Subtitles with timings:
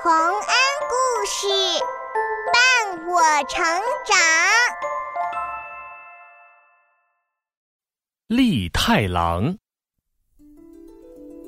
[0.00, 0.54] 洪恩
[0.88, 1.48] 故事
[2.52, 3.60] 伴我成
[4.06, 4.16] 长。
[8.28, 9.56] 利太郎。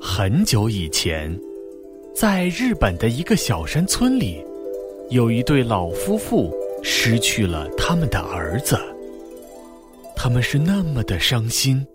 [0.01, 1.39] 很久以前，
[2.13, 4.45] 在日本的一个小山村里，
[5.11, 8.77] 有一对老夫妇失去了他们的儿子。
[10.13, 11.87] 他们是那么的伤心，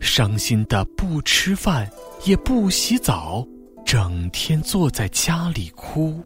[0.00, 1.86] 伤心的不吃饭，
[2.24, 3.46] 也不洗澡，
[3.92, 6.22] 整天坐在家里哭。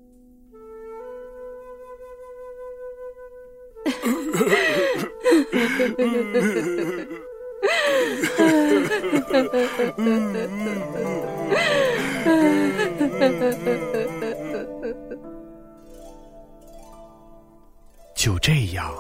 [18.15, 18.93] 就这样。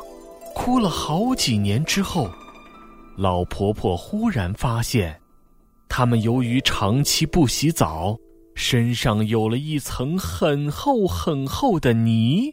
[0.54, 2.30] 哭了好几年之后，
[3.18, 5.20] 老婆婆忽然发现，
[5.86, 8.18] 他们由于长期不洗澡，
[8.66, 12.50] 身上有了一层很厚很厚的泥。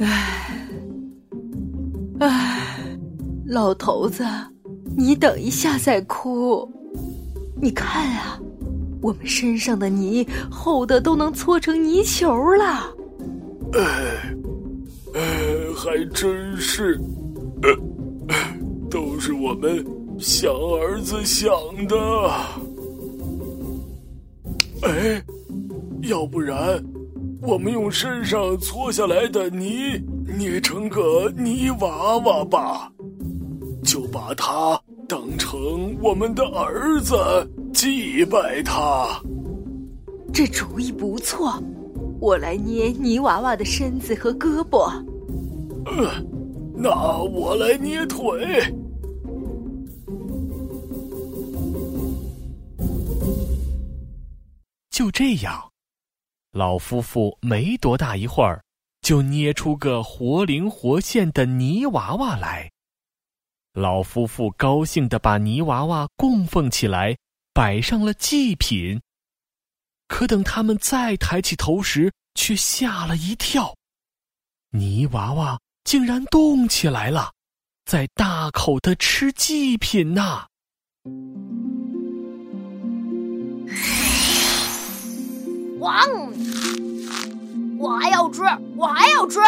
[0.00, 0.66] 唉，
[2.18, 2.98] 唉，
[3.44, 4.24] 老头子，
[4.96, 6.66] 你等一下再哭。
[7.60, 8.40] 你看啊，
[9.02, 12.90] 我们身上的泥厚的都能搓成泥球了。
[13.74, 14.34] 唉，
[15.12, 15.20] 唉，
[15.76, 16.98] 还真是，
[18.90, 19.84] 都是我们
[20.18, 21.52] 想儿子想
[21.88, 21.96] 的。
[24.82, 25.22] 哎，
[26.02, 26.82] 要不然，
[27.40, 30.00] 我们用身上搓下来的泥
[30.38, 32.92] 捏成个泥娃娃吧，
[33.84, 37.16] 就把它当成我们的儿子
[37.72, 39.20] 祭拜他。
[40.32, 41.52] 这主意不错。
[42.20, 44.86] 我来捏泥娃娃的身子和胳膊。
[45.86, 46.08] 呃，
[46.76, 48.62] 那我来捏腿。
[54.92, 55.72] 就这样，
[56.50, 58.62] 老夫妇没多大一会儿，
[59.00, 62.70] 就捏出个活灵活现的泥娃娃来。
[63.72, 67.16] 老夫妇高兴地把泥娃娃供奉起来，
[67.54, 69.00] 摆上了祭品。
[70.08, 73.74] 可等他们再抬起头时，却吓了一跳。
[74.72, 77.32] 泥娃娃竟然动起来了，
[77.86, 80.46] 在大口的吃祭品呐！
[85.82, 85.92] 汪！
[87.76, 88.40] 我还要吃，
[88.76, 89.40] 我还要吃！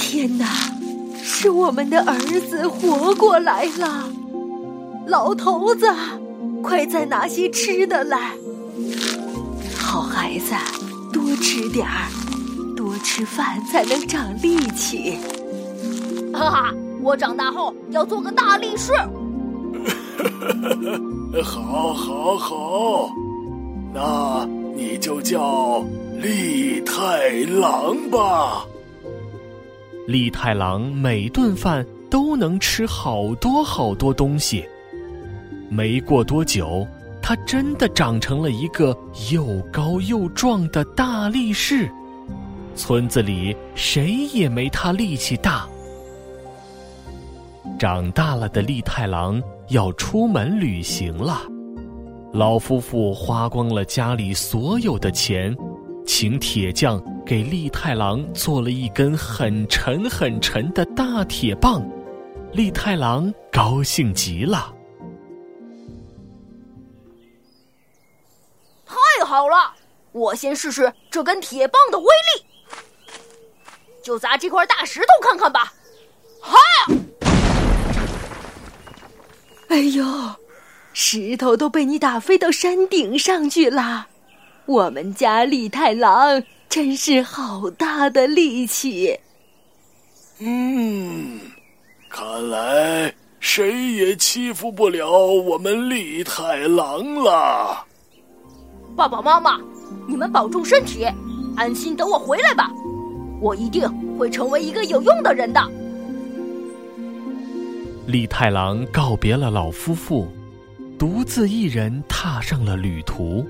[0.00, 0.46] 天哪，
[1.22, 4.08] 是我们的儿子活过来了！
[5.06, 5.86] 老头子，
[6.62, 8.32] 快再拿些吃的来！
[9.78, 10.54] 好孩子，
[11.12, 12.08] 多吃点儿，
[12.74, 15.18] 多吃饭才能长力气。
[16.32, 18.92] 哈哈，我长大后要做个大力士。
[21.44, 23.10] 好，好，好，
[23.92, 25.84] 那你就叫
[26.18, 27.30] 利太
[27.60, 28.64] 郎吧。
[30.06, 34.64] 利太郎每顿饭都能吃好多好多东西。
[35.68, 36.86] 没过多久。
[37.20, 38.96] 他真的长成了一个
[39.30, 41.86] 又高又壮的大力士，
[42.74, 45.68] 村子里谁也没他力气大。
[47.78, 51.42] 长大了的利太郎要出门旅行了，
[52.32, 55.56] 老夫妇花光了家里所有的钱，
[56.06, 61.82] 请铁匠给利太郎做了一根很沉很沉的大铁棒，
[62.52, 64.74] 利太郎高兴极了。
[68.86, 69.74] 太好了，
[70.12, 72.44] 我先试试这根铁棒的威力，
[74.02, 75.72] 就砸这块大石头看看吧。
[76.40, 76.56] 哈！
[79.68, 80.04] 哎呦，
[81.00, 84.08] 石头都被你打飞到山顶上去了。
[84.66, 89.16] 我们家李太郎真是好大的力气。
[90.40, 91.38] 嗯，
[92.08, 97.86] 看来谁也欺负不了我们李太郎了。
[98.96, 99.60] 爸爸妈妈，
[100.08, 101.06] 你们保重身体，
[101.56, 102.72] 安心等我回来吧。
[103.40, 105.64] 我一定会成为一个有用的人的。
[108.08, 110.26] 李太郎告别了老夫妇，
[110.98, 113.46] 独自一人踏上了旅途。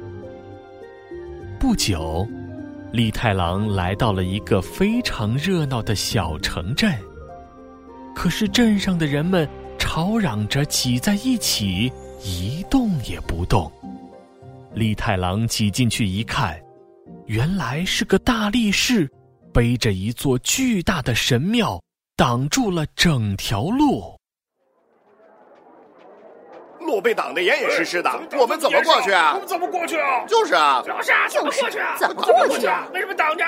[1.59, 2.29] 不久，
[2.93, 6.93] 利太郎来到了一个非常热闹的小城镇。
[8.15, 9.49] 可是镇上的人们
[9.79, 11.91] 吵嚷着挤在一起，
[12.23, 13.71] 一动也不动。
[14.75, 16.61] 利太郎挤进去一看，
[17.25, 19.11] 原来是个大力士，
[19.55, 21.81] 背着一座巨大的神庙，
[22.15, 24.18] 挡住了整条路。
[26.88, 29.32] 路被挡得严严实实的，我们怎么过去啊？
[29.35, 30.25] 我们怎么过去啊？
[30.26, 31.94] 就是啊，就是怎么过去啊？
[31.99, 32.88] 怎么过去啊？
[32.94, 33.44] 为什么挡着？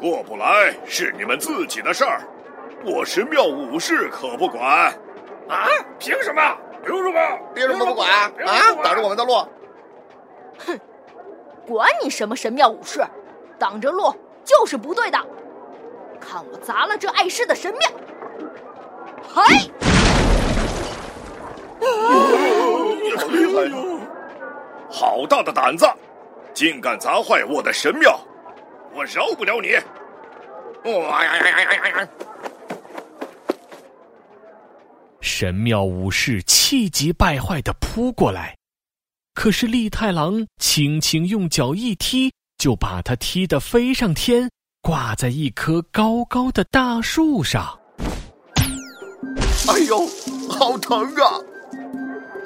[0.00, 2.20] 过不来是你们自己的事儿，
[2.84, 4.92] 我神庙武士可不管。
[5.48, 5.68] 啊？
[6.00, 6.42] 凭什么？
[6.84, 7.20] 凭什么？
[7.54, 8.30] 凭什么不管啊？
[8.82, 9.34] 挡着我们的路？
[10.66, 10.80] 哼，
[11.64, 13.04] 管你什么神庙武士，
[13.56, 14.12] 挡着路
[14.44, 15.18] 就是不对的。
[16.20, 17.88] 看我砸了这碍事的神庙！
[21.80, 23.16] 嗨！
[23.18, 23.76] 好厉害呀！
[24.90, 25.86] 好大的胆子，
[26.54, 28.18] 竟敢砸坏我的神庙！
[28.94, 29.68] 我饶不了你！
[30.90, 32.08] 哇呀呀呀呀呀！
[35.20, 38.56] 神庙武士气急败坏的扑过来，
[39.34, 44.48] 可是利太郎轻轻用脚一踢，就把他踢得飞上天，
[44.80, 47.78] 挂在一棵高高的大树上。
[49.68, 50.06] 哎呦，
[50.48, 51.40] 好疼啊！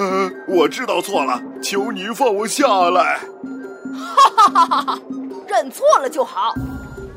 [0.00, 3.20] 呃， 我知道错了，求你放我下来。
[3.92, 4.98] 哈哈哈哈哈！
[5.46, 6.54] 认错了就好，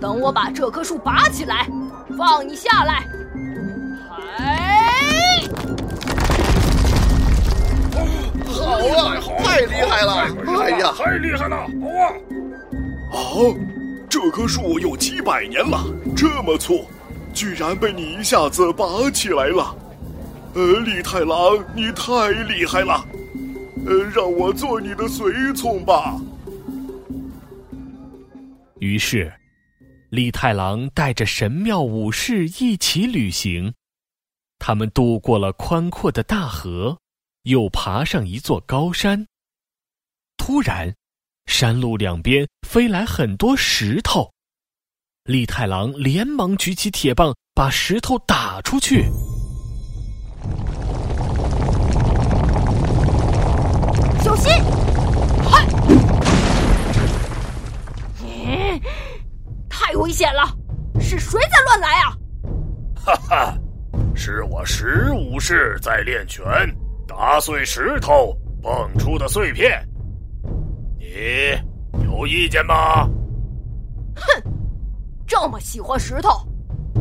[0.01, 1.65] 等我把这棵树拔起来，
[2.17, 3.05] 放你下来。
[4.37, 5.39] 哎！
[8.45, 10.27] 好啊，太厉害了！
[10.61, 11.55] 哎呀，太厉害了！
[11.57, 12.11] 好啊！
[13.13, 13.55] 哦，
[14.09, 15.79] 这棵树有几百年了，
[16.17, 16.85] 这么粗，
[17.33, 19.73] 居然被你一下子拔起来了。
[20.55, 23.03] 呃，李太郎，你太厉害了！
[23.87, 26.15] 呃，让我做你的随从吧。
[28.79, 29.33] 于是，
[30.09, 33.73] 李太郎带着神庙武士一起旅行。
[34.59, 36.99] 他们渡过了宽阔的大河，
[37.43, 39.25] 又爬上一座高山。
[40.37, 40.93] 突然，
[41.47, 44.31] 山路两边飞来很多石头。
[45.23, 49.05] 李太郎连忙举起铁棒，把石头打出去。
[54.23, 54.49] 小心！
[55.43, 55.67] 嗨！
[58.23, 58.79] 嗯，
[59.69, 60.43] 太危险了！
[60.97, 62.15] 是谁在乱来啊？
[62.95, 63.57] 哈哈，
[64.15, 66.41] 是我石武士在练拳，
[67.05, 69.85] 打碎石头蹦出的碎片。
[70.97, 73.05] 你有意见吗？
[74.15, 74.41] 哼，
[75.27, 76.29] 这么喜欢石头，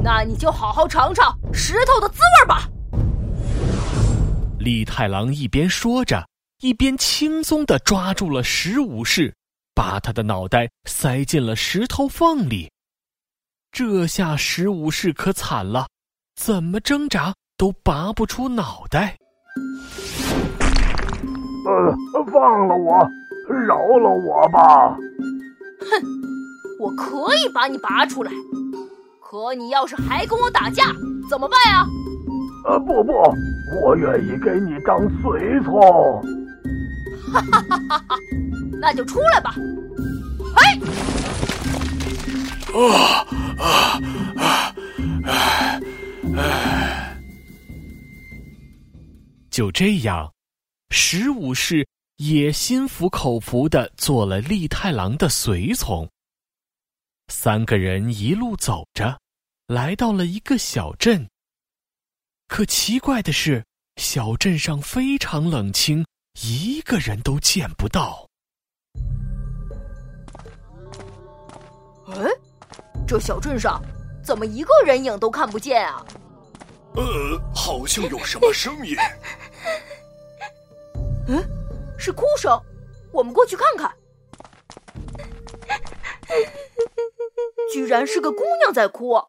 [0.03, 2.69] 那你就好好尝尝石头的滋味吧。
[4.59, 6.21] 李太郎一边说着。
[6.63, 9.35] 一边轻松的抓住了石武士，
[9.75, 12.71] 把他的脑袋塞进了石头缝里。
[13.73, 15.89] 这下石武士可惨了，
[16.37, 19.17] 怎么挣扎都拔不出脑袋。
[21.67, 22.97] 呃，放了我，
[23.67, 24.97] 饶了我吧！
[25.81, 26.07] 哼，
[26.79, 28.31] 我可以把你拔出来，
[29.21, 30.85] 可你要是还跟我打架，
[31.29, 31.85] 怎么办呀？
[32.67, 33.13] 呃，不不，
[33.83, 36.42] 我愿意给你当随从。
[37.33, 38.17] 哈哈哈哈哈！
[38.81, 39.55] 那就出来吧！
[40.57, 40.79] 嘿！
[42.75, 43.27] 啊
[43.59, 43.65] 啊
[44.37, 44.75] 啊！
[45.25, 45.81] 哎
[46.37, 47.23] 哎！
[49.51, 50.33] 就这样，
[50.91, 51.87] 十武士
[52.17, 56.09] 也心服口服的做了利太郎的随从。
[57.29, 59.19] 三个人一路走着，
[59.67, 61.29] 来到了一个小镇。
[62.49, 63.65] 可奇怪的是，
[63.97, 66.05] 小镇上非常冷清。
[66.41, 68.29] 一个人都见不到。
[72.07, 72.31] 哎，
[73.07, 73.81] 这小镇上
[74.25, 76.05] 怎么一个人影都看不见啊？
[76.95, 77.03] 呃，
[77.55, 78.97] 好像有什么声音。
[81.29, 81.43] 嗯，
[81.99, 82.61] 是哭声，
[83.13, 83.95] 我们过去看看。
[87.73, 89.29] 居然是个姑娘在哭。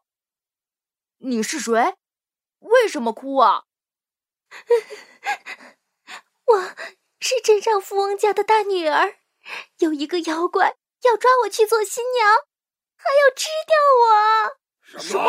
[1.18, 1.94] 你是谁？
[2.58, 3.64] 为什么哭啊？
[6.46, 6.62] 我
[7.26, 9.14] 是镇上富翁家的大女儿，
[9.78, 12.28] 有一个妖怪要抓我去做新娘，
[12.98, 14.04] 还要吃掉我。
[15.00, 15.24] 什么？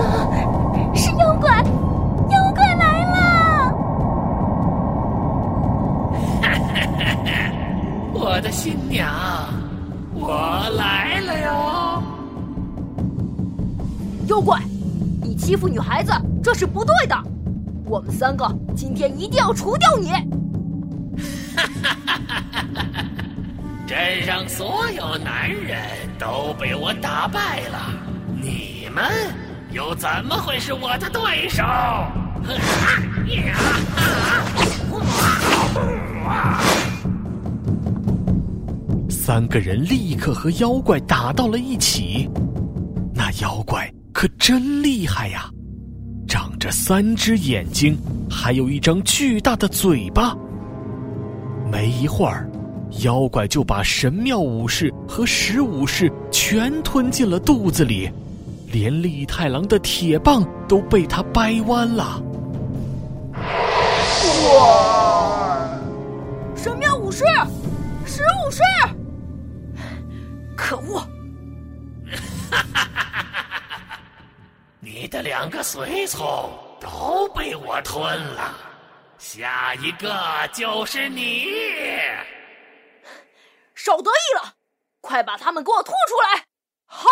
[0.00, 0.02] 啊！
[0.96, 1.62] 是妖怪！
[2.30, 3.20] 妖怪来了！
[6.40, 6.56] 哈哈
[6.96, 7.28] 哈哈！
[8.14, 9.12] 我的新娘，
[10.14, 10.30] 我
[10.78, 12.02] 来了哟！
[14.26, 14.58] 妖怪，
[15.34, 17.22] 你欺负女孩子，这是不对的。
[17.86, 20.12] 我们三个今天一定要除掉你！
[21.56, 22.38] 哈哈哈哈
[22.92, 23.04] 哈！
[23.84, 25.76] 镇上所有男人
[26.20, 27.92] 都被我打败了，
[28.40, 29.02] 你们
[29.72, 31.64] 又怎么会是我的对手？
[39.10, 42.30] 三个人立刻和妖怪打到了一起，
[43.12, 43.92] 那妖怪。
[44.14, 45.50] 可真厉害呀，
[46.28, 47.98] 长着三只眼睛，
[48.30, 50.34] 还有一张巨大的嘴巴。
[51.70, 52.48] 没一会儿，
[53.02, 58.08] 妖怪就把神庙武士和石武士全吞进了肚子里，
[58.70, 62.22] 连利太郎的铁棒都被他掰弯了。
[64.46, 65.68] 哇！
[66.54, 67.24] 神庙武士，
[68.06, 68.62] 石武士，
[70.56, 71.02] 可恶！
[75.14, 78.52] 的两个随从都被我吞了，
[79.16, 80.12] 下一个
[80.52, 81.46] 就是你。
[83.76, 84.54] 少得意了，
[85.00, 86.44] 快把他们给我吐出来！
[86.88, 87.08] 嗨！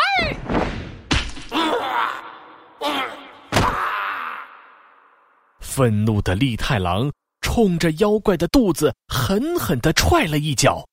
[5.61, 7.09] 愤怒的利太郎
[7.40, 10.85] 冲着妖怪的肚子狠狠的踹了一脚，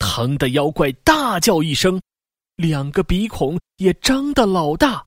[0.00, 2.02] 疼的妖怪大叫一声，
[2.56, 5.05] 两个鼻孔也张得老大，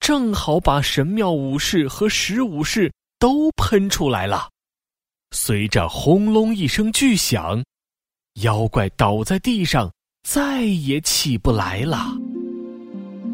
[0.00, 4.48] 正好把神庙武士和石武士都喷出来了。
[5.30, 7.62] 随着轰隆一声巨响，
[8.42, 12.16] 妖怪倒在地上，再也起不来了。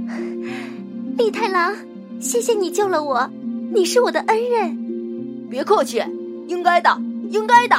[1.16, 1.74] 利太郎，
[2.20, 3.30] 谢谢你救了我，
[3.72, 5.48] 你是我的恩人。
[5.48, 6.02] 别客气，
[6.48, 6.90] 应该的，
[7.30, 7.76] 应该的。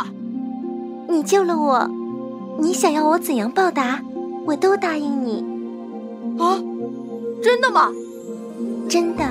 [1.10, 1.86] 你救了我，
[2.62, 4.02] 你想要我怎样报答，
[4.46, 5.44] 我都答应你。
[6.40, 6.56] 啊，
[7.44, 7.92] 真的吗？
[8.90, 9.24] 真的。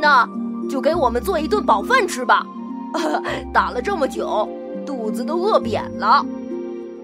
[0.00, 0.28] 那
[0.68, 2.46] 就给我们做一顿饱饭吃吧。
[3.52, 4.48] 打了这么久，
[4.86, 6.24] 肚子都饿扁了。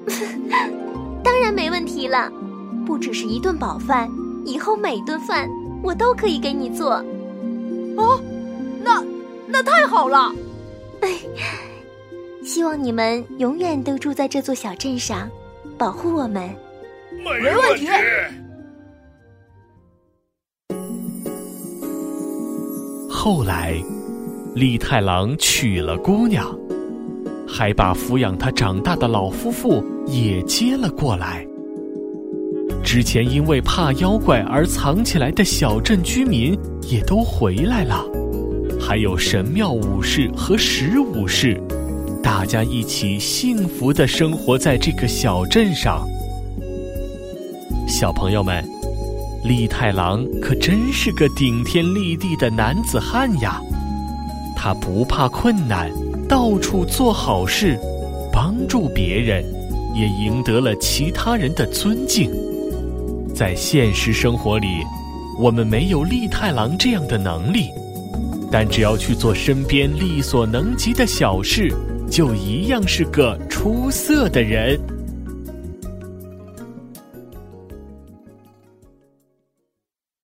[1.23, 2.31] 当然没问题了，
[2.87, 4.11] 不只是一顿饱饭，
[4.45, 5.49] 以后每顿饭
[5.83, 7.03] 我都可以给你做。
[7.97, 8.21] 哦，
[8.83, 9.03] 那。
[9.49, 10.33] 那太好了！
[12.43, 15.29] 希望你们永远都住在这座小镇上，
[15.77, 16.49] 保护我们。
[17.13, 17.87] 没问题。
[23.25, 23.81] 后来，
[24.53, 26.53] 利太郎娶了姑娘，
[27.47, 31.47] 还把抚养他长大的老夫妇也接了过来。
[32.83, 36.59] 之前因为怕妖怪而藏起来的小镇居民
[36.91, 38.05] 也都回来了。
[38.81, 41.63] 还有神庙武士和石武士，
[42.25, 46.05] 大家一起幸福的生活在这个小镇上。
[47.87, 48.69] 小朋友们，
[49.43, 53.61] 利太郎可真是个顶天立地的男子汉呀！
[54.57, 55.91] 他不怕困难，
[56.29, 57.77] 到处做好事，
[58.33, 59.45] 帮助别人，
[59.97, 62.31] 也赢得了其他人的尊敬。
[63.35, 64.69] 在现实生活里，
[65.41, 67.69] 我们没有利太郎这样的能力。
[68.49, 71.75] 但只要去做身边力所能及的小事，
[72.09, 74.79] 就一样是个出色的人。